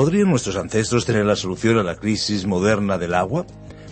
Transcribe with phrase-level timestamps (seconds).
[0.00, 3.44] ¿Podrían nuestros ancestros tener la solución a la crisis moderna del agua?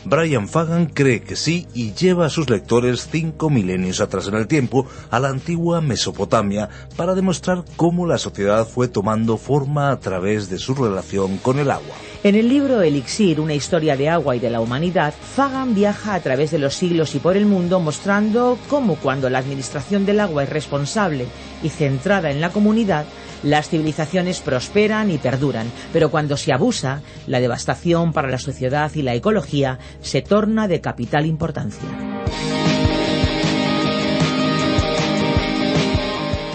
[0.06, 4.46] Brian Fagan cree que sí y lleva a sus lectores cinco milenios atrás en el
[4.46, 10.48] tiempo a la antigua Mesopotamia para demostrar cómo la sociedad fue tomando forma a través
[10.48, 11.94] de su relación con el agua.
[12.24, 16.20] En el libro Elixir, una historia de agua y de la humanidad, Fagan viaja a
[16.20, 20.42] través de los siglos y por el mundo mostrando cómo cuando la administración del agua
[20.42, 21.26] es responsable
[21.62, 23.06] y centrada en la comunidad,
[23.44, 29.02] las civilizaciones prosperan y perduran, pero cuando se abusa, la devastación para la sociedad y
[29.02, 31.88] la ecología se torna de capital importancia.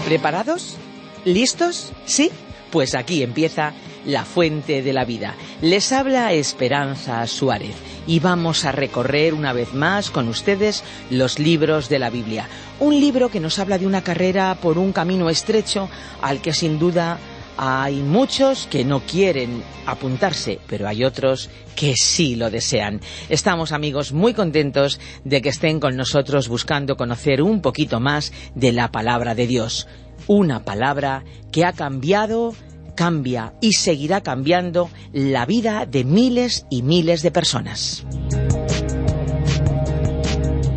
[0.04, 0.76] ¿Preparados?
[1.24, 1.94] ¿Listos?
[2.04, 2.30] ¿Sí?
[2.70, 3.72] Pues aquí empieza
[4.06, 5.34] la fuente de la vida.
[5.60, 7.74] Les habla Esperanza Suárez
[8.06, 12.48] y vamos a recorrer una vez más con ustedes los libros de la Biblia.
[12.80, 15.88] Un libro que nos habla de una carrera por un camino estrecho
[16.20, 17.18] al que sin duda
[17.56, 23.00] hay muchos que no quieren apuntarse, pero hay otros que sí lo desean.
[23.28, 28.72] Estamos amigos muy contentos de que estén con nosotros buscando conocer un poquito más de
[28.72, 29.86] la palabra de Dios.
[30.26, 32.54] Una palabra que ha cambiado
[32.94, 38.04] cambia y seguirá cambiando la vida de miles y miles de personas.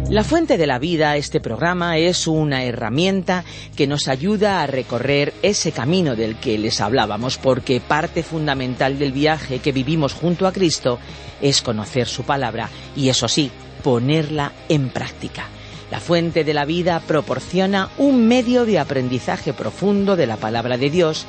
[0.10, 3.44] La Fuente de la Vida, este programa, es una herramienta
[3.76, 9.12] que nos ayuda a recorrer ese camino del que les hablábamos, porque parte fundamental del
[9.12, 10.98] viaje que vivimos junto a Cristo
[11.42, 13.52] es conocer su palabra y, eso sí,
[13.84, 15.50] ponerla en práctica.
[15.92, 20.90] La Fuente de la Vida proporciona un medio de aprendizaje profundo de la palabra de
[20.90, 21.26] Dios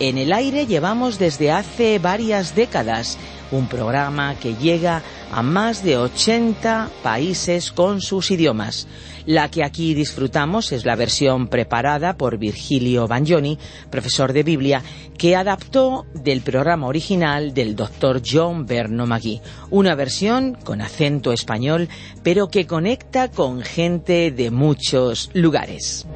[0.00, 3.18] en el aire llevamos desde hace varias décadas
[3.50, 8.86] un programa que llega a más de 80 países con sus idiomas.
[9.26, 13.58] La que aquí disfrutamos es la versión preparada por Virgilio Bagnoni,
[13.90, 14.82] profesor de Biblia,
[15.16, 19.40] que adaptó del programa original del doctor John Berno Magui.
[19.70, 21.88] Una versión con acento español,
[22.22, 26.06] pero que conecta con gente de muchos lugares.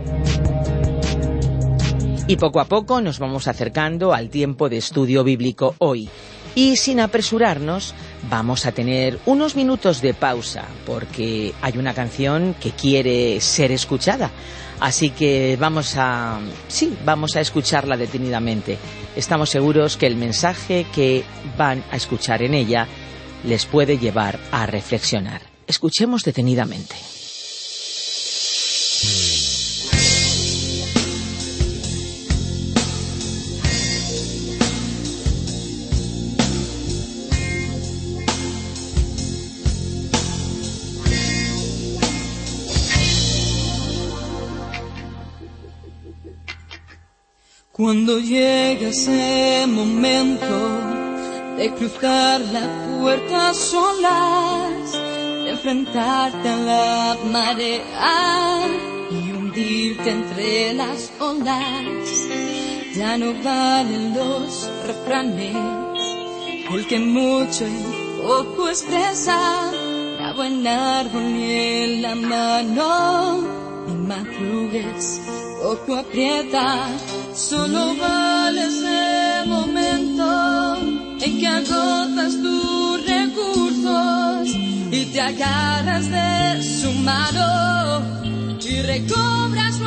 [2.28, 6.10] Y poco a poco nos vamos acercando al tiempo de estudio bíblico hoy.
[6.54, 7.94] Y sin apresurarnos,
[8.28, 14.30] vamos a tener unos minutos de pausa, porque hay una canción que quiere ser escuchada.
[14.78, 18.76] Así que vamos a, sí, vamos a escucharla detenidamente.
[19.16, 21.24] Estamos seguros que el mensaje que
[21.56, 22.86] van a escuchar en ella
[23.42, 25.40] les puede llevar a reflexionar.
[25.66, 26.94] Escuchemos detenidamente.
[47.88, 50.58] Cuando llega ese momento
[51.56, 58.60] de cruzar la puerta solas, de enfrentarte a la marea
[59.10, 62.28] y hundirte entre las olas,
[62.94, 65.56] ya no valen los refranes,
[66.70, 69.72] el que mucho y poco expresa,
[70.20, 73.40] la buena árbol ni en la mano,
[73.86, 75.22] ni madrugues,
[75.62, 76.90] poco aprieta
[77.34, 80.76] Solo vale ese momento
[81.20, 84.48] en que agotas tus recursos
[84.90, 88.02] y te agarras de su mano
[88.60, 89.78] y recobras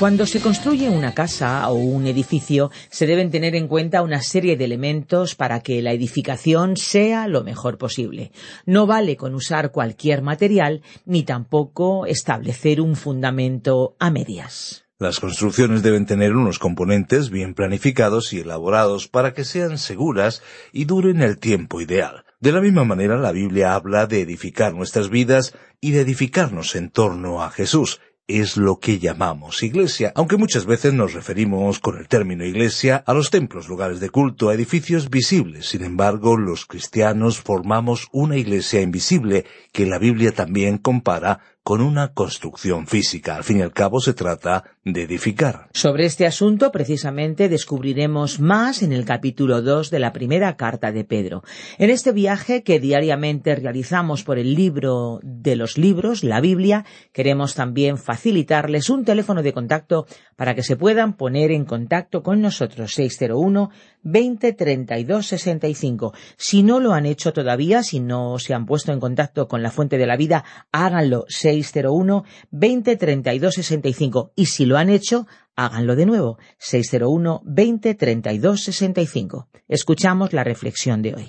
[0.00, 4.56] Cuando se construye una casa o un edificio, se deben tener en cuenta una serie
[4.56, 8.32] de elementos para que la edificación sea lo mejor posible.
[8.64, 14.86] No vale con usar cualquier material ni tampoco establecer un fundamento a medias.
[14.98, 20.42] Las construcciones deben tener unos componentes bien planificados y elaborados para que sean seguras
[20.72, 22.24] y duren el tiempo ideal.
[22.38, 26.88] De la misma manera, la Biblia habla de edificar nuestras vidas y de edificarnos en
[26.88, 28.00] torno a Jesús.
[28.32, 33.12] Es lo que llamamos iglesia, aunque muchas veces nos referimos con el término iglesia a
[33.12, 35.66] los templos, lugares de culto, a edificios visibles.
[35.66, 42.12] Sin embargo, los cristianos formamos una iglesia invisible que la Biblia también compara con una
[42.14, 43.36] construcción física.
[43.36, 45.68] Al fin y al cabo se trata de edificar.
[45.72, 51.04] Sobre este asunto, precisamente, descubriremos más en el capítulo 2 de la primera carta de
[51.04, 51.42] Pedro.
[51.78, 57.54] En este viaje que diariamente realizamos por el libro de los libros, la Biblia, queremos
[57.54, 60.06] también facilitarles un teléfono de contacto
[60.36, 63.70] para que se puedan poner en contacto con nosotros 601
[64.02, 66.12] 20 32 65.
[66.36, 69.70] Si no lo han hecho todavía, si no se han puesto en contacto con la
[69.70, 75.26] fuente de la vida, háganlo 601 20 32 65 y si lo han hecho,
[75.56, 79.48] háganlo de nuevo 601 20 32 65.
[79.68, 81.28] Escuchamos la reflexión de hoy.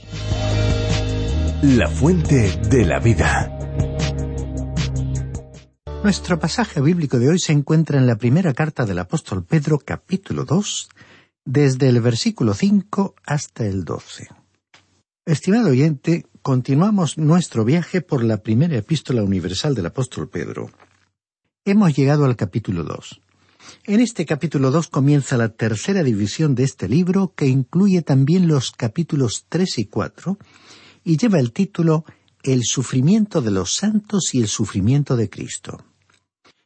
[1.63, 3.57] La fuente de la vida.
[6.03, 10.45] Nuestro pasaje bíblico de hoy se encuentra en la primera carta del apóstol Pedro capítulo
[10.45, 10.89] 2,
[11.45, 14.27] desde el versículo 5 hasta el 12.
[15.25, 20.69] Estimado oyente, continuamos nuestro viaje por la primera epístola universal del apóstol Pedro.
[21.65, 23.21] Hemos llegado al capítulo 2.
[23.85, 28.71] En este capítulo 2 comienza la tercera división de este libro que incluye también los
[28.71, 30.38] capítulos 3 y 4
[31.03, 32.05] y lleva el título
[32.43, 35.85] El sufrimiento de los santos y el sufrimiento de Cristo.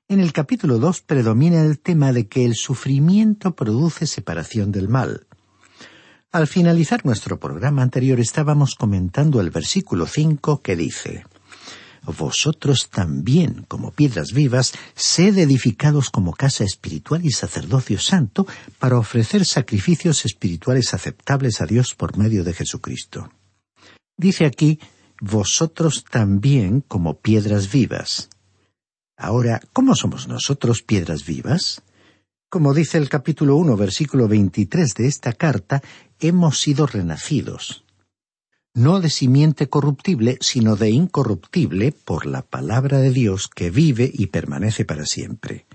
[0.07, 5.25] En el capítulo 2 predomina el tema de que el sufrimiento produce separación del mal.
[6.31, 11.25] Al finalizar nuestro programa anterior estábamos comentando el versículo 5 que dice
[12.03, 18.45] Vosotros también, como piedras vivas, sed edificados como casa espiritual y sacerdocio santo
[18.77, 23.31] para ofrecer sacrificios espirituales aceptables a Dios por medio de Jesucristo.
[24.17, 24.79] Dice aquí,
[25.19, 28.29] vosotros también como piedras vivas.
[29.17, 31.81] Ahora, ¿cómo somos nosotros piedras vivas?
[32.49, 35.81] Como dice el capítulo 1, versículo 23 de esta carta,
[36.19, 37.85] hemos sido renacidos.
[38.73, 44.27] No de simiente corruptible, sino de incorruptible por la palabra de Dios que vive y
[44.27, 45.65] permanece para siempre.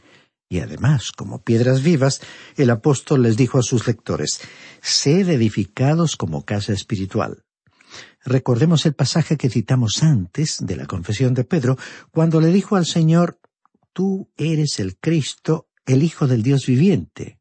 [0.50, 2.20] Y además, como piedras vivas,
[2.56, 4.40] el apóstol les dijo a sus lectores,
[4.82, 7.42] sed edificados como casa espiritual.
[8.24, 11.78] Recordemos el pasaje que citamos antes de la confesión de Pedro,
[12.10, 13.38] cuando le dijo al Señor,
[13.92, 17.38] Tú eres el Cristo, el Hijo del Dios viviente.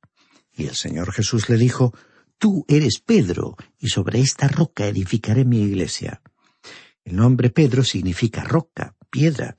[0.53, 1.93] Y el Señor Jesús le dijo,
[2.37, 6.21] Tú eres Pedro, y sobre esta roca edificaré mi iglesia.
[7.03, 9.55] El nombre Pedro significa roca, piedra.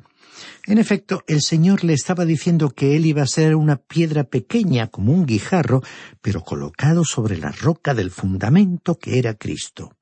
[0.66, 4.86] En efecto, el Señor le estaba diciendo que él iba a ser una piedra pequeña
[4.86, 5.82] como un guijarro,
[6.22, 9.96] pero colocado sobre la roca del fundamento que era Cristo.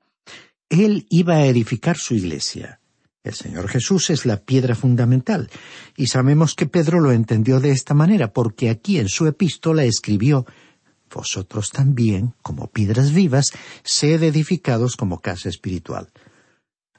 [0.68, 2.80] Él iba a edificar su iglesia.
[3.24, 5.50] El Señor Jesús es la piedra fundamental,
[5.96, 10.46] y sabemos que Pedro lo entendió de esta manera, porque aquí en su epístola escribió
[11.14, 16.10] Vosotros también, como piedras vivas, sed edificados como casa espiritual.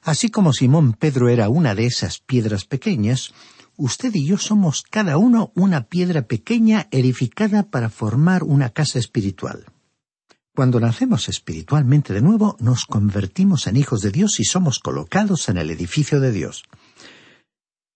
[0.02, 3.32] Así como Simón Pedro era una de esas piedras pequeñas,
[3.76, 9.66] usted y yo somos cada uno una piedra pequeña edificada para formar una casa espiritual.
[10.54, 15.58] Cuando nacemos espiritualmente de nuevo, nos convertimos en hijos de Dios y somos colocados en
[15.58, 16.64] el edificio de Dios.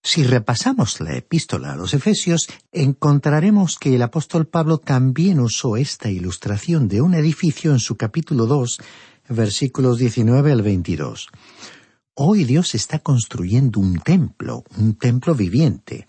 [0.06, 6.10] Si repasamos la epístola a los Efesios, encontraremos que el apóstol Pablo también usó esta
[6.10, 8.78] ilustración de un edificio en su capítulo 2,
[9.30, 11.28] versículos 19 al 22.
[12.16, 16.06] Hoy Dios está construyendo un templo, un templo viviente.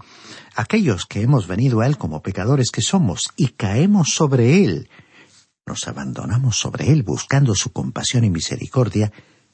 [0.55, 4.89] Aquellos que hemos venido a Él como pecadores que somos y caemos sobre Él,
[5.65, 9.11] nos abandonamos sobre Él buscando su compasión y misericordia,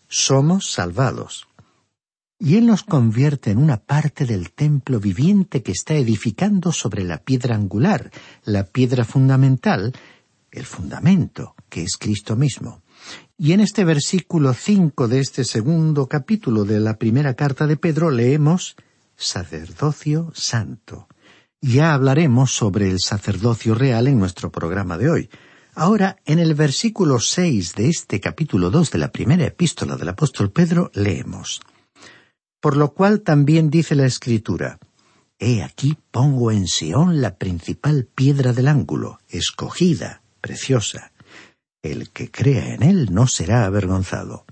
[0.07, 1.47] somos salvados.
[2.37, 7.19] Y Él nos convierte en una parte del templo viviente que está edificando sobre la
[7.19, 8.11] piedra angular,
[8.43, 9.93] la piedra fundamental,
[10.51, 12.81] el fundamento, que es Cristo mismo.
[13.37, 18.11] Y en este versículo cinco de este segundo capítulo de la primera carta de Pedro
[18.11, 18.75] leemos
[19.15, 21.07] sacerdocio santo.
[21.61, 25.29] Ya hablaremos sobre el sacerdocio real en nuestro programa de hoy.
[25.81, 30.51] Ahora, en el versículo seis de este capítulo dos de la primera epístola del apóstol
[30.51, 31.59] Pedro, leemos
[32.59, 34.77] Por lo cual también dice la Escritura
[35.39, 41.13] He aquí pongo en Sión la principal piedra del ángulo, escogida, preciosa.
[41.81, 44.45] El que crea en él no será avergonzado.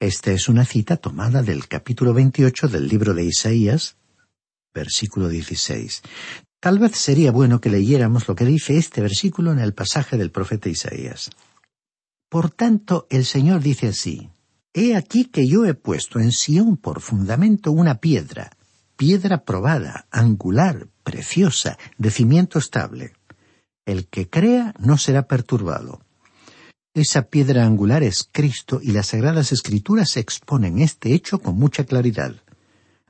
[0.00, 3.94] Esta es una cita tomada del capítulo 28 del libro de Isaías,
[4.74, 6.02] versículo 16.
[6.62, 10.30] Tal vez sería bueno que leyéramos lo que dice este versículo en el pasaje del
[10.30, 11.28] profeta Isaías.
[12.28, 14.30] Por tanto, el Señor dice así,
[14.72, 18.52] He aquí que yo he puesto en Sión por fundamento una piedra,
[18.96, 23.14] piedra probada, angular, preciosa, de cimiento estable.
[23.84, 26.00] El que crea no será perturbado.
[26.94, 32.36] Esa piedra angular es Cristo y las Sagradas Escrituras exponen este hecho con mucha claridad.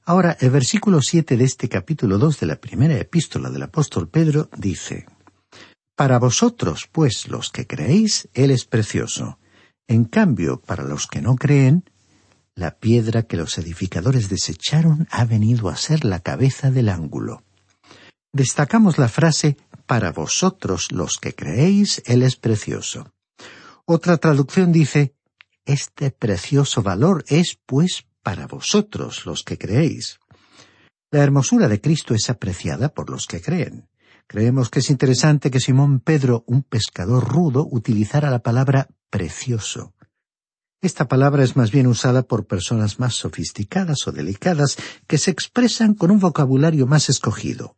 [0.04, 4.50] Ahora, el versículo siete de este capítulo dos de la primera epístola del apóstol Pedro
[4.56, 5.06] dice
[5.94, 9.38] Para vosotros, pues, los que creéis, Él es precioso.
[9.87, 11.85] En cambio, para los que no creen,
[12.56, 17.44] la piedra que los edificadores desecharon ha venido a ser la cabeza del ángulo.
[18.32, 19.56] Destacamos la frase
[19.87, 23.12] Para vosotros, los que creéis, Él es precioso.
[23.85, 25.14] Otra traducción dice,
[25.64, 30.19] Este precioso valor es, pues, para vosotros los que creéis.
[31.11, 33.88] La hermosura de Cristo es apreciada por los que creen.
[34.26, 39.95] Creemos que es interesante que Simón Pedro, un pescador rudo, utilizara la palabra precioso.
[40.81, 44.76] Esta palabra es más bien usada por personas más sofisticadas o delicadas
[45.07, 47.76] que se expresan con un vocabulario más escogido.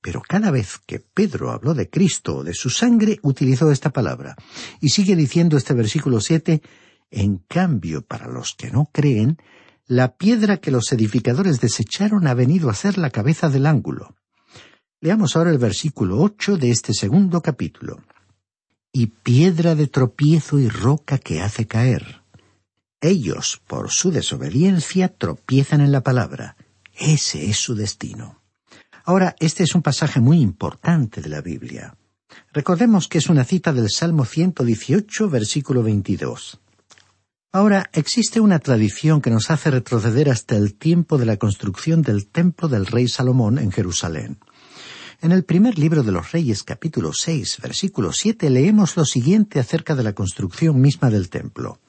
[0.00, 4.34] Pero cada vez que Pedro habló de Cristo o de su sangre, utilizó esta palabra.
[4.80, 6.62] Y sigue diciendo este versículo siete,
[7.10, 9.36] en cambio, para los que no creen,
[9.90, 14.14] la piedra que los edificadores desecharon ha venido a ser la cabeza del ángulo.
[15.00, 18.00] Leamos ahora el versículo ocho de este segundo capítulo.
[18.92, 22.22] Y piedra de tropiezo y roca que hace caer.
[23.00, 26.54] Ellos, por su desobediencia, tropiezan en la palabra.
[26.94, 28.40] Ese es su destino.
[29.02, 31.96] Ahora, este es un pasaje muy importante de la Biblia.
[32.52, 36.59] Recordemos que es una cita del Salmo 118, versículo 22.
[37.52, 42.28] Ahora, existe una tradición que nos hace retroceder hasta el tiempo de la construcción del
[42.28, 44.38] templo del rey Salomón en Jerusalén.
[45.20, 49.96] En el primer libro de los Reyes, capítulo 6, versículo 7, leemos lo siguiente acerca
[49.96, 51.80] de la construcción misma del templo.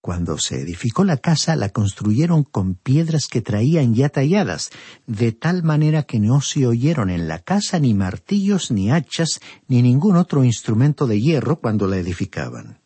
[0.00, 4.70] Cuando se edificó la casa, la construyeron con piedras que traían ya talladas,
[5.06, 9.80] de tal manera que no se oyeron en la casa ni martillos, ni hachas, ni
[9.80, 12.81] ningún otro instrumento de hierro cuando la edificaban.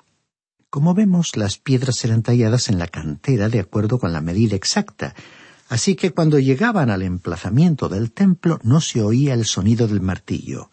[0.71, 5.15] Como vemos, las piedras eran talladas en la cantera de acuerdo con la medida exacta,
[5.69, 10.71] así que cuando llegaban al emplazamiento del templo no se oía el sonido del martillo.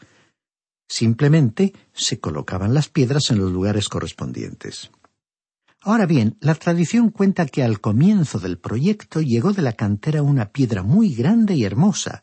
[0.87, 4.91] Simplemente se colocaban las piedras en los lugares correspondientes.
[5.81, 10.51] Ahora bien, la tradición cuenta que al comienzo del proyecto llegó de la cantera una
[10.51, 12.21] piedra muy grande y hermosa,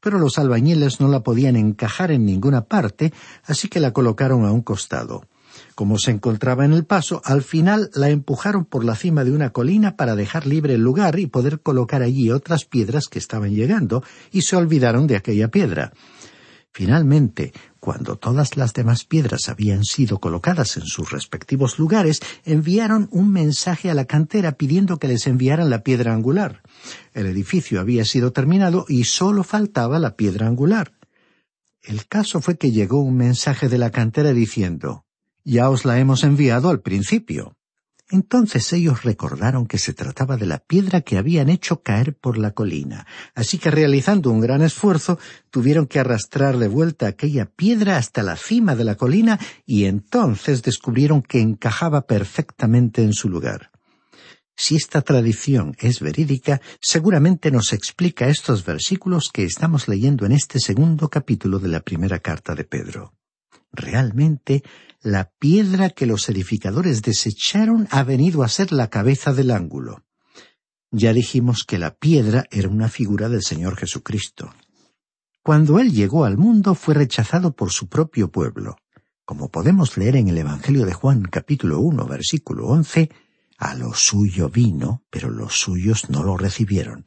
[0.00, 3.12] pero los albañiles no la podían encajar en ninguna parte,
[3.44, 5.26] así que la colocaron a un costado.
[5.74, 9.50] Como se encontraba en el paso, al final la empujaron por la cima de una
[9.50, 14.04] colina para dejar libre el lugar y poder colocar allí otras piedras que estaban llegando,
[14.30, 15.92] y se olvidaron de aquella piedra.
[16.74, 23.30] Finalmente, cuando todas las demás piedras habían sido colocadas en sus respectivos lugares, enviaron un
[23.30, 26.62] mensaje a la cantera pidiendo que les enviaran la piedra angular.
[27.12, 30.92] El edificio había sido terminado y solo faltaba la piedra angular.
[31.82, 35.04] El caso fue que llegó un mensaje de la cantera diciendo
[35.44, 37.56] Ya os la hemos enviado al principio.
[38.10, 42.50] Entonces ellos recordaron que se trataba de la piedra que habían hecho caer por la
[42.50, 45.18] colina, así que realizando un gran esfuerzo
[45.50, 50.62] tuvieron que arrastrar de vuelta aquella piedra hasta la cima de la colina y entonces
[50.62, 53.70] descubrieron que encajaba perfectamente en su lugar.
[54.54, 60.60] Si esta tradición es verídica, seguramente nos explica estos versículos que estamos leyendo en este
[60.60, 63.14] segundo capítulo de la primera carta de Pedro.
[63.72, 64.62] Realmente,
[65.02, 70.04] la piedra que los edificadores desecharon ha venido a ser la cabeza del ángulo.
[70.92, 74.54] Ya dijimos que la piedra era una figura del Señor Jesucristo.
[75.42, 78.76] Cuando Él llegó al mundo fue rechazado por su propio pueblo.
[79.24, 83.10] Como podemos leer en el Evangelio de Juan capítulo 1 versículo 11,
[83.58, 87.04] a lo suyo vino, pero los suyos no lo recibieron.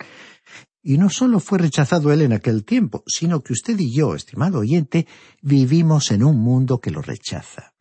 [0.84, 4.60] Y no solo fue rechazado él en aquel tiempo, sino que usted y yo, estimado
[4.60, 5.08] oyente,
[5.42, 7.75] vivimos en un mundo que lo rechaza.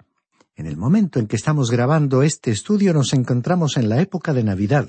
[0.56, 4.44] En el momento en que estamos grabando este estudio nos encontramos en la época de
[4.44, 4.88] Navidad.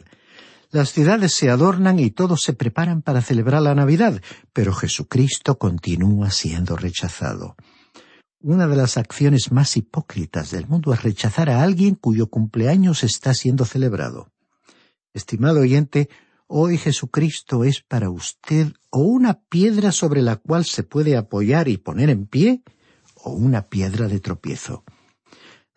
[0.69, 4.21] Las ciudades se adornan y todos se preparan para celebrar la Navidad,
[4.53, 7.55] pero Jesucristo continúa siendo rechazado.
[8.39, 13.33] Una de las acciones más hipócritas del mundo es rechazar a alguien cuyo cumpleaños está
[13.33, 14.31] siendo celebrado.
[15.13, 16.09] Estimado oyente,
[16.45, 21.77] hoy Jesucristo es para usted o una piedra sobre la cual se puede apoyar y
[21.77, 22.61] poner en pie,
[23.15, 24.83] o una piedra de tropiezo.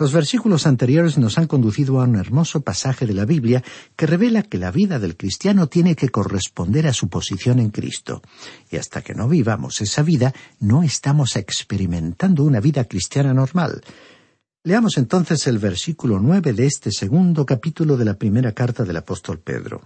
[0.00, 3.64] Los versículos anteriores nos han conducido a un hermoso pasaje de la Biblia
[3.97, 8.23] que revela que la vida del cristiano tiene que corresponder a su posición en Cristo.
[8.71, 13.83] Y hasta que no vivamos esa vida, no estamos experimentando una vida cristiana normal.
[14.62, 19.40] Leamos entonces el versículo nueve de este segundo capítulo de la primera carta del apóstol
[19.40, 19.83] Pedro.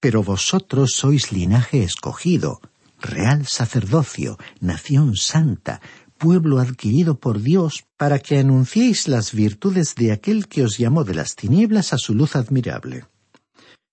[0.00, 2.60] Pero vosotros sois linaje escogido,
[3.00, 5.80] real sacerdocio, nación santa,
[6.22, 11.16] pueblo adquirido por Dios para que anunciéis las virtudes de aquel que os llamó de
[11.16, 13.06] las tinieblas a su luz admirable.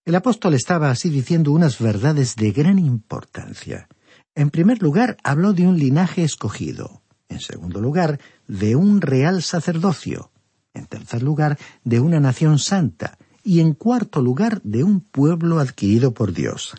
[0.06, 3.88] El apóstol estaba así diciendo unas verdades de gran importancia.
[4.36, 7.02] En primer lugar, habló de un linaje escogido.
[7.30, 10.30] En segundo lugar, de un real sacerdocio.
[10.76, 13.18] En tercer lugar, de una nación santa.
[13.44, 16.76] Y en cuarto lugar, de un pueblo adquirido por Dios.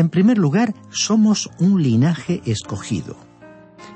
[0.00, 3.18] En primer lugar, somos un linaje escogido.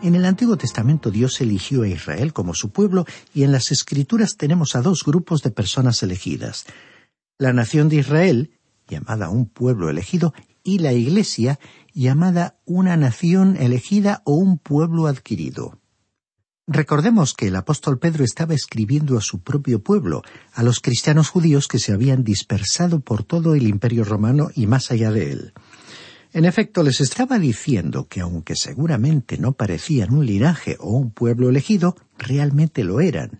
[0.02, 4.36] En el Antiguo Testamento Dios eligió a Israel como su pueblo y en las Escrituras
[4.36, 6.66] tenemos a dos grupos de personas elegidas.
[7.38, 8.50] La nación de Israel,
[8.86, 11.58] llamada un pueblo elegido, y la Iglesia,
[11.94, 15.80] llamada una nación elegida o un pueblo adquirido.
[16.66, 20.20] Recordemos que el apóstol Pedro estaba escribiendo a su propio pueblo,
[20.52, 24.90] a los cristianos judíos que se habían dispersado por todo el imperio romano y más
[24.90, 25.54] allá de él.
[26.34, 31.48] En efecto, les estaba diciendo que aunque seguramente no parecían un linaje o un pueblo
[31.48, 33.38] elegido, realmente lo eran,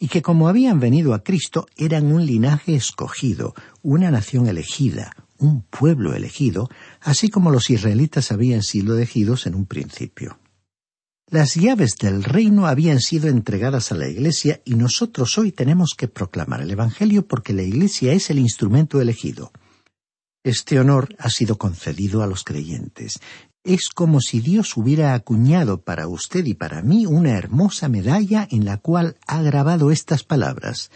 [0.00, 5.62] y que como habían venido a Cristo eran un linaje escogido, una nación elegida, un
[5.62, 6.68] pueblo elegido,
[7.00, 10.40] así como los israelitas habían sido elegidos en un principio.
[11.30, 16.08] Las llaves del reino habían sido entregadas a la Iglesia y nosotros hoy tenemos que
[16.08, 19.52] proclamar el Evangelio porque la Iglesia es el instrumento elegido.
[20.44, 23.20] Este honor ha sido concedido a los creyentes.
[23.62, 28.64] Es como si Dios hubiera acuñado para usted y para mí una hermosa medalla en
[28.64, 30.90] la cual ha grabado estas palabras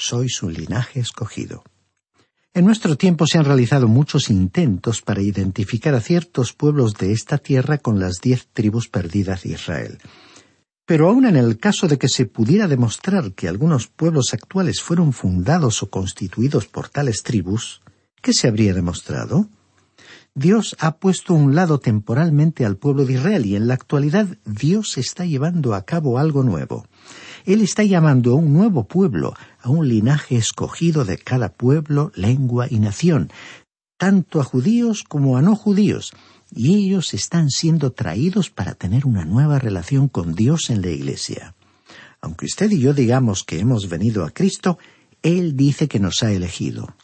[0.00, 1.64] Sois un linaje escogido.
[2.54, 7.38] En nuestro tiempo se han realizado muchos intentos para identificar a ciertos pueblos de esta
[7.38, 9.98] tierra con las diez tribus perdidas de Israel.
[10.86, 15.12] Pero aun en el caso de que se pudiera demostrar que algunos pueblos actuales fueron
[15.12, 17.80] fundados o constituidos por tales tribus,
[18.22, 19.48] ¿Qué se habría demostrado?
[20.34, 24.96] Dios ha puesto un lado temporalmente al pueblo de Israel y en la actualidad Dios
[24.96, 26.86] está llevando a cabo algo nuevo.
[27.44, 32.66] Él está llamando a un nuevo pueblo, a un linaje escogido de cada pueblo, lengua
[32.70, 33.32] y nación,
[33.96, 36.12] tanto a judíos como a no judíos,
[36.54, 41.56] y ellos están siendo traídos para tener una nueva relación con Dios en la Iglesia.
[42.20, 44.78] Aunque usted y yo digamos que hemos venido a Cristo,
[45.22, 46.94] Él dice que nos ha elegido.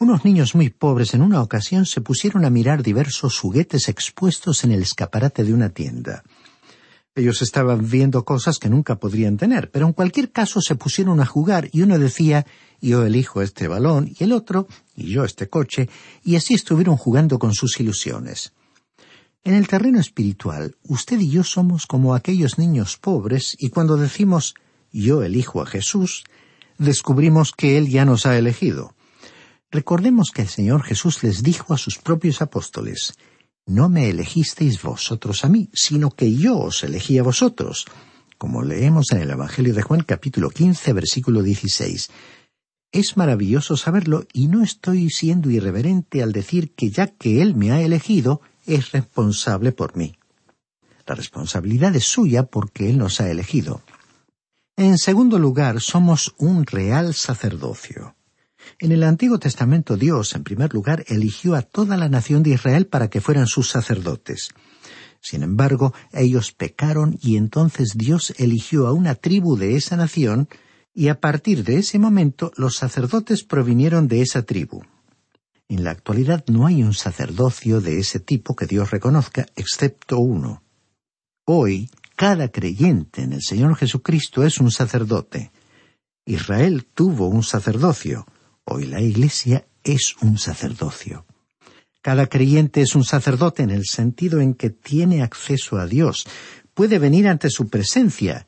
[0.00, 4.70] Unos niños muy pobres en una ocasión se pusieron a mirar diversos juguetes expuestos en
[4.70, 6.22] el escaparate de una tienda.
[7.16, 11.26] Ellos estaban viendo cosas que nunca podrían tener, pero en cualquier caso se pusieron a
[11.26, 12.46] jugar y uno decía
[12.80, 15.88] yo elijo este balón y el otro y yo este coche,
[16.22, 18.52] y así estuvieron jugando con sus ilusiones.
[19.42, 24.54] En el terreno espiritual, usted y yo somos como aquellos niños pobres y cuando decimos
[24.92, 26.22] yo elijo a Jesús,
[26.78, 28.94] descubrimos que Él ya nos ha elegido.
[29.70, 33.14] Recordemos que el Señor Jesús les dijo a sus propios apóstoles,
[33.66, 37.84] No me elegisteis vosotros a mí, sino que yo os elegí a vosotros,
[38.38, 42.08] como leemos en el Evangelio de Juan capítulo 15 versículo 16.
[42.92, 47.70] Es maravilloso saberlo y no estoy siendo irreverente al decir que ya que Él me
[47.72, 50.14] ha elegido, es responsable por mí.
[51.06, 53.82] La responsabilidad es suya porque Él nos ha elegido.
[54.76, 58.14] En segundo lugar, somos un real sacerdocio.
[58.78, 62.86] En el Antiguo Testamento Dios, en primer lugar, eligió a toda la nación de Israel
[62.86, 64.50] para que fueran sus sacerdotes.
[65.20, 70.48] Sin embargo, ellos pecaron y entonces Dios eligió a una tribu de esa nación,
[70.94, 74.82] y a partir de ese momento los sacerdotes provinieron de esa tribu.
[75.68, 80.62] En la actualidad no hay un sacerdocio de ese tipo que Dios reconozca, excepto uno.
[81.44, 85.52] Hoy, cada creyente en el Señor Jesucristo es un sacerdote.
[86.24, 88.26] Israel tuvo un sacerdocio.
[88.70, 91.24] Hoy la Iglesia es un sacerdocio.
[92.02, 96.26] Cada creyente es un sacerdote en el sentido en que tiene acceso a Dios,
[96.74, 98.46] puede venir ante su presencia,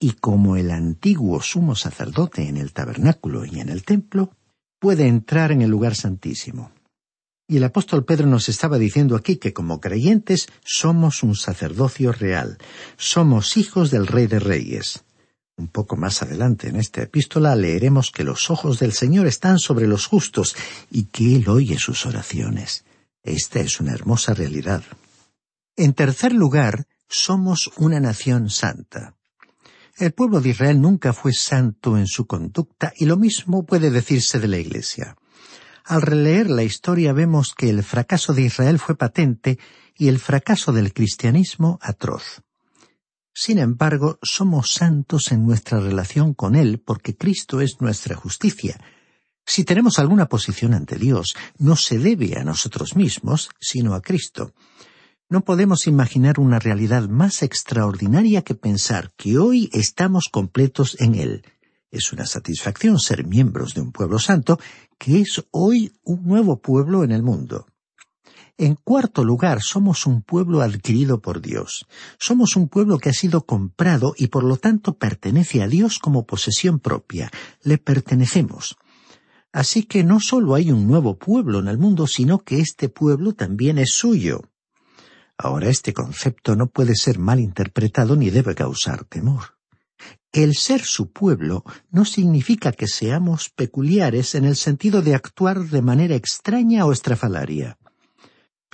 [0.00, 4.32] y como el antiguo sumo sacerdote en el tabernáculo y en el templo,
[4.80, 6.72] puede entrar en el lugar santísimo.
[7.46, 12.58] Y el apóstol Pedro nos estaba diciendo aquí que como creyentes somos un sacerdocio real,
[12.96, 15.03] somos hijos del Rey de Reyes.
[15.56, 19.86] Un poco más adelante en esta epístola leeremos que los ojos del Señor están sobre
[19.86, 20.56] los justos
[20.90, 22.84] y que Él oye sus oraciones.
[23.22, 24.82] Esta es una hermosa realidad.
[25.76, 29.14] En tercer lugar, somos una nación santa.
[29.96, 34.40] El pueblo de Israel nunca fue santo en su conducta y lo mismo puede decirse
[34.40, 35.16] de la Iglesia.
[35.84, 39.58] Al releer la historia vemos que el fracaso de Israel fue patente
[39.96, 42.43] y el fracaso del cristianismo atroz.
[43.34, 48.80] Sin embargo, somos santos en nuestra relación con Él porque Cristo es nuestra justicia.
[49.44, 54.52] Si tenemos alguna posición ante Dios, no se debe a nosotros mismos, sino a Cristo.
[55.28, 61.44] No podemos imaginar una realidad más extraordinaria que pensar que hoy estamos completos en Él.
[61.90, 64.60] Es una satisfacción ser miembros de un pueblo santo
[64.96, 67.66] que es hoy un nuevo pueblo en el mundo.
[68.56, 71.86] En cuarto lugar, somos un pueblo adquirido por Dios.
[72.18, 76.24] Somos un pueblo que ha sido comprado y por lo tanto pertenece a Dios como
[76.24, 77.32] posesión propia.
[77.62, 78.76] Le pertenecemos.
[79.52, 83.34] Así que no solo hay un nuevo pueblo en el mundo, sino que este pueblo
[83.34, 84.42] también es suyo.
[85.36, 89.58] Ahora este concepto no puede ser mal interpretado ni debe causar temor.
[90.32, 95.82] El ser su pueblo no significa que seamos peculiares en el sentido de actuar de
[95.82, 97.78] manera extraña o estrafalaria.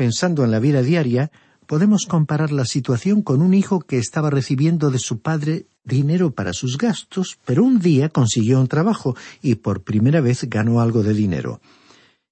[0.00, 1.30] Pensando en la vida diaria,
[1.66, 6.54] podemos comparar la situación con un hijo que estaba recibiendo de su padre dinero para
[6.54, 11.12] sus gastos, pero un día consiguió un trabajo y por primera vez ganó algo de
[11.12, 11.60] dinero.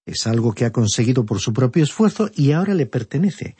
[0.06, 3.54] Es algo que ha conseguido por su propio esfuerzo y ahora le pertenece.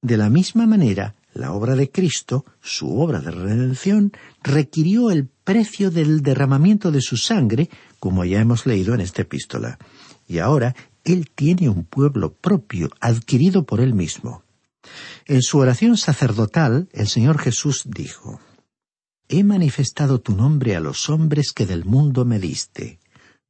[0.00, 4.10] De la misma manera, la obra de Cristo, su obra de redención,
[4.42, 7.68] requirió el precio del derramamiento de su sangre,
[7.98, 9.78] como ya hemos leído en esta epístola.
[10.26, 14.44] Y ahora Él tiene un pueblo propio, adquirido por Él mismo.
[15.26, 18.40] En su oración sacerdotal, el Señor Jesús dijo,
[19.28, 22.98] He manifestado tu nombre a los hombres que del mundo me diste.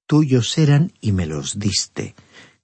[0.06, 2.14] Tuyos eran y me los diste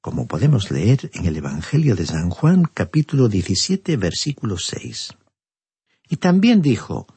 [0.06, 5.14] como podemos leer en el Evangelio de San Juan capítulo 17 versículo 6.
[6.08, 7.08] Y también dijo,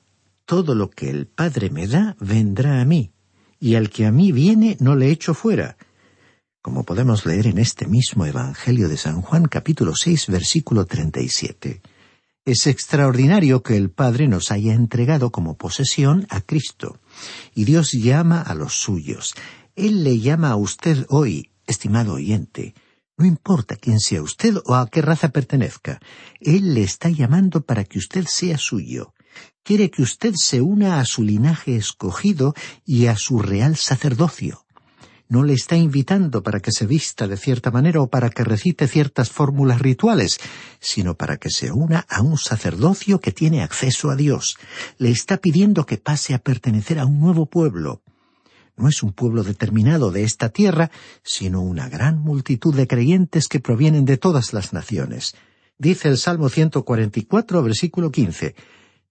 [0.45, 3.11] Todo lo que el Padre me da vendrá a mí,
[3.59, 5.77] y al que a mí viene no le echo fuera.
[6.61, 11.81] Como podemos leer en este mismo Evangelio de San Juan capítulo 6 versículo 37.
[12.43, 16.99] Es extraordinario que el Padre nos haya entregado como posesión a Cristo.
[17.55, 19.35] Y Dios llama a los suyos.
[19.77, 22.73] Él le llama a usted hoy Estimado oyente,
[23.15, 26.01] no importa quién sea usted o a qué raza pertenezca,
[26.41, 29.13] Él le está llamando para que usted sea suyo.
[29.63, 32.53] Quiere que usted se una a su linaje escogido
[32.85, 34.65] y a su real sacerdocio.
[35.29, 38.87] No le está invitando para que se vista de cierta manera o para que recite
[38.87, 40.39] ciertas fórmulas rituales,
[40.79, 44.57] sino para que se una a un sacerdocio que tiene acceso a Dios.
[44.97, 48.01] Le está pidiendo que pase a pertenecer a un nuevo pueblo,
[48.79, 50.89] no es un pueblo determinado de esta tierra,
[51.21, 55.35] sino una gran multitud de creyentes que provienen de todas las naciones.
[55.77, 58.55] Dice el Salmo 144, versículo 15,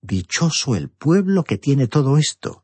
[0.00, 2.62] Dichoso el pueblo que tiene todo esto.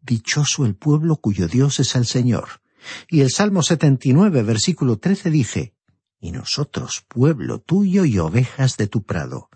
[0.00, 2.61] Dichoso el pueblo cuyo Dios es el Señor.
[3.08, 5.74] Y el Salmo 79, versículo 13 dice,
[6.20, 9.48] Y nosotros, pueblo tuyo y ovejas de tu prado.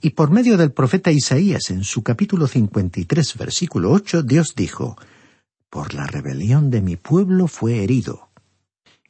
[0.00, 4.96] Y por medio del profeta Isaías en su capítulo 53, versículo 8, Dios dijo,
[5.70, 8.30] por la rebelión de mi pueblo fue herido.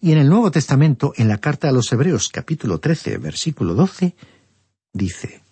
[0.01, 4.15] Y en el Nuevo Testamento, en la carta a los Hebreos capítulo 13, versículo 12,
[4.93, 5.43] dice,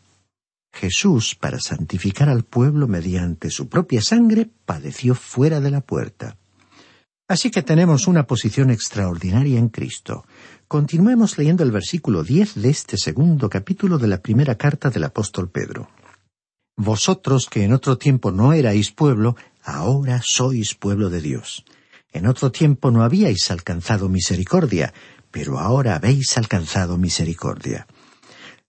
[0.72, 6.36] Jesús, para santificar al pueblo mediante su propia sangre, padeció fuera de la puerta.
[7.26, 10.26] Así que tenemos una posición extraordinaria en Cristo.
[10.68, 15.50] Continuemos leyendo el versículo 10 de este segundo capítulo de la primera carta del apóstol
[15.50, 15.88] Pedro.
[16.76, 21.64] Vosotros que en otro tiempo no erais pueblo, ahora sois pueblo de Dios.
[22.12, 24.92] En otro tiempo no habíais alcanzado misericordia,
[25.30, 27.86] pero ahora habéis alcanzado misericordia.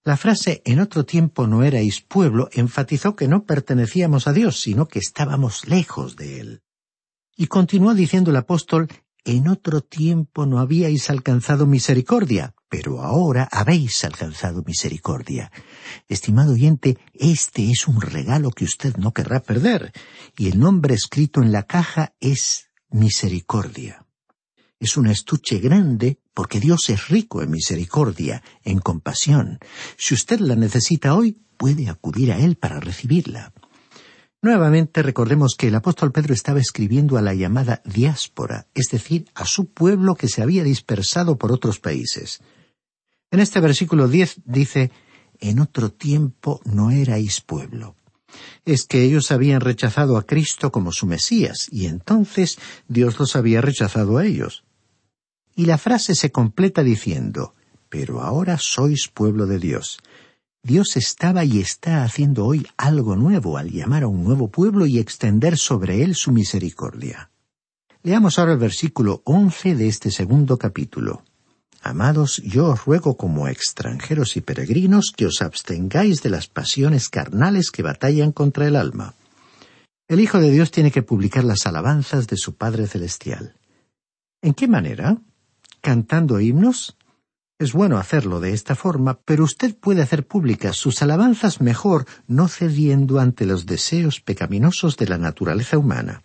[0.05, 4.87] La frase en otro tiempo no erais pueblo enfatizó que no pertenecíamos a Dios, sino
[4.87, 6.61] que estábamos lejos de Él.
[7.35, 8.87] Y continuó diciendo el apóstol,
[9.25, 15.51] en otro tiempo no habíais alcanzado misericordia, pero ahora habéis alcanzado misericordia.
[16.07, 19.91] Estimado oyente, este es un regalo que usted no querrá perder,
[20.37, 24.05] y el nombre escrito en la caja es misericordia.
[24.79, 29.59] Es un estuche grande porque Dios es rico en misericordia, en compasión.
[29.97, 33.53] Si usted la necesita hoy, puede acudir a Él para recibirla.
[34.45, 39.43] Nuevamente recordemos que el apóstol Pedro estaba escribiendo a la llamada diáspora, es decir, a
[39.43, 42.41] su pueblo que se había dispersado por otros países.
[43.31, 44.91] En este versículo 10 dice,
[45.39, 47.95] En otro tiempo no erais pueblo.
[48.65, 53.61] Es que ellos habían rechazado a Cristo como su Mesías, y entonces Dios los había
[53.61, 54.63] rechazado a ellos.
[55.55, 57.55] Y la frase se completa diciendo,
[57.89, 59.97] Pero ahora sois pueblo de Dios.
[60.65, 64.97] Dios estaba y está haciendo hoy algo nuevo al llamar a un nuevo pueblo y
[64.97, 67.29] extender sobre él su misericordia.
[68.01, 71.21] Leamos ahora el versículo once de este segundo capítulo.
[71.83, 77.69] Amados, yo os ruego como extranjeros y peregrinos que os abstengáis de las pasiones carnales
[77.69, 79.13] que batallan contra el alma.
[80.07, 83.53] El Hijo de Dios tiene que publicar las alabanzas de su Padre Celestial.
[84.41, 85.19] ¿En qué manera?
[85.81, 86.97] ¿Cantando himnos?
[87.57, 92.49] Es bueno hacerlo de esta forma, pero usted puede hacer públicas sus alabanzas mejor no
[92.49, 96.21] cediendo ante los deseos pecaminosos de la naturaleza humana.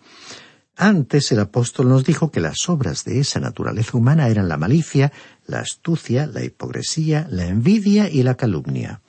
[0.74, 5.12] Antes el apóstol nos dijo que las obras de esa naturaleza humana eran la malicia,
[5.46, 9.00] la astucia, la hipocresía, la envidia y la calumnia.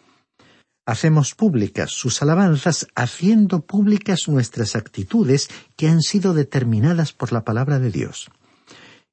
[0.86, 7.80] Hacemos públicas sus alabanzas haciendo públicas nuestras actitudes que han sido determinadas por la palabra
[7.80, 8.30] de Dios.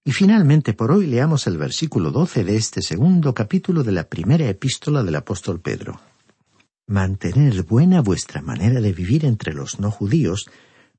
[0.05, 4.49] Y finalmente por hoy leamos el versículo doce de este segundo capítulo de la primera
[4.49, 6.01] epístola del apóstol Pedro.
[6.87, 10.49] Mantened buena vuestra manera de vivir entre los no judíos,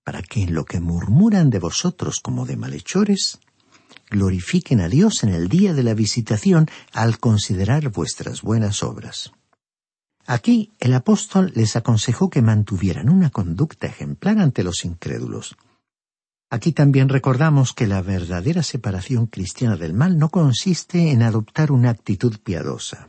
[0.03, 3.39] para que en lo que murmuran de vosotros como de malhechores,
[4.09, 9.31] glorifiquen a Dios en el día de la visitación al considerar vuestras buenas obras.
[10.25, 15.55] Aquí el apóstol les aconsejó que mantuvieran una conducta ejemplar ante los incrédulos,
[16.49, 21.91] Aquí también recordamos que la verdadera separación cristiana del mal no consiste en adoptar una
[21.91, 23.07] actitud piadosa.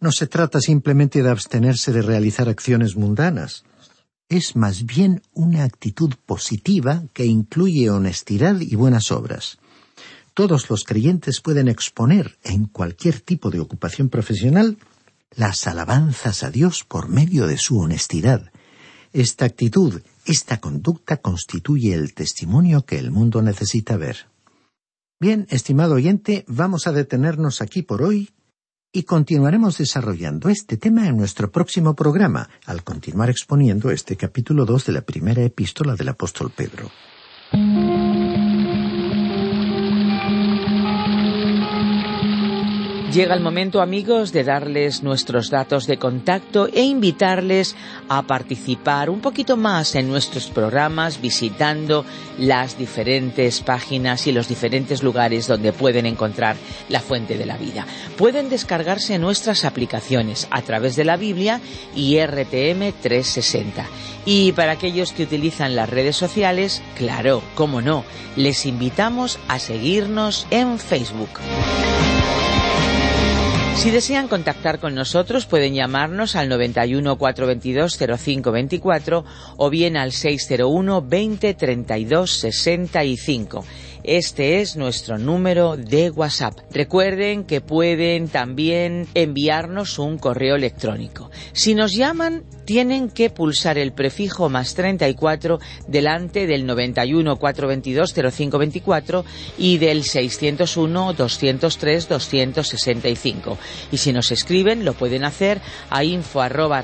[0.00, 3.64] No se trata simplemente de abstenerse de realizar acciones mundanas.
[4.28, 9.58] Es más bien una actitud positiva que incluye honestidad y buenas obras.
[10.32, 14.78] Todos los creyentes pueden exponer en cualquier tipo de ocupación profesional
[15.34, 18.50] las alabanzas a Dios por medio de su honestidad.
[19.12, 24.26] Esta actitud esta conducta constituye el testimonio que el mundo necesita ver.
[25.18, 28.30] Bien, estimado oyente, vamos a detenernos aquí por hoy
[28.92, 34.86] y continuaremos desarrollando este tema en nuestro próximo programa, al continuar exponiendo este capítulo 2
[34.86, 36.90] de la primera epístola del apóstol Pedro.
[43.16, 47.74] Llega el momento, amigos, de darles nuestros datos de contacto e invitarles
[48.10, 52.04] a participar un poquito más en nuestros programas visitando
[52.36, 56.56] las diferentes páginas y los diferentes lugares donde pueden encontrar
[56.90, 57.86] la fuente de la vida.
[58.18, 61.62] Pueden descargarse nuestras aplicaciones a través de la Biblia
[61.94, 63.86] y RTM 360.
[64.26, 68.04] Y para aquellos que utilizan las redes sociales, claro, cómo no,
[68.36, 71.30] les invitamos a seguirnos en Facebook.
[73.76, 79.24] Si desean contactar con nosotros pueden llamarnos al 91 422 0524
[79.58, 83.64] o bien al 601 20 32 65.
[84.06, 86.56] Este es nuestro número de WhatsApp.
[86.70, 91.32] Recuerden que pueden también enviarnos un correo electrónico.
[91.52, 99.24] Si nos llaman, tienen que pulsar el prefijo más 34 delante del 91 422 0524
[99.58, 103.58] y del 601 203 265.
[103.90, 106.80] Y si nos escriben, lo pueden hacer a info arroba.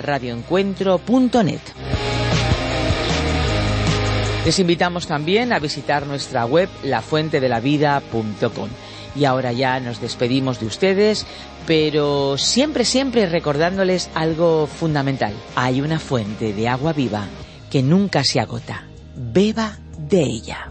[4.44, 8.68] Les invitamos también a visitar nuestra web lafuentedelavida.com.
[9.14, 11.26] Y ahora ya nos despedimos de ustedes,
[11.64, 15.33] pero siempre, siempre recordándoles algo fundamental.
[15.55, 17.28] Hay una fuente de agua viva
[17.70, 18.88] que nunca se agota.
[19.14, 19.78] Beba
[20.09, 20.68] de ella.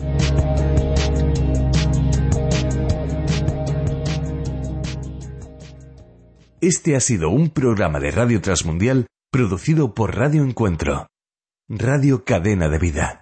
[6.60, 11.08] Este ha sido un programa de Radio Transmundial producido por Radio Encuentro,
[11.70, 13.22] Radio Cadena de Vida.